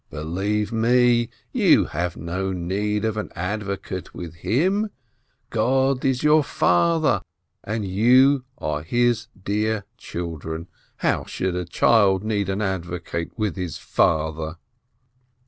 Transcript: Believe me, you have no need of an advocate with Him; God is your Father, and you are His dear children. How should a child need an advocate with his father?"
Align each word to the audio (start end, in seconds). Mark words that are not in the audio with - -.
Believe 0.09 0.71
me, 0.71 1.29
you 1.51 1.85
have 1.85 2.17
no 2.17 2.51
need 2.51 3.05
of 3.05 3.17
an 3.17 3.29
advocate 3.35 4.15
with 4.15 4.33
Him; 4.37 4.89
God 5.51 6.03
is 6.03 6.23
your 6.23 6.43
Father, 6.43 7.21
and 7.63 7.85
you 7.85 8.43
are 8.57 8.81
His 8.81 9.27
dear 9.45 9.85
children. 9.99 10.67
How 11.05 11.25
should 11.25 11.55
a 11.55 11.65
child 11.65 12.23
need 12.23 12.49
an 12.49 12.63
advocate 12.63 13.37
with 13.37 13.55
his 13.55 13.77
father?" 13.77 14.55